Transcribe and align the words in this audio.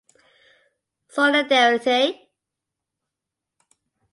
Solidarity. 1.09 2.27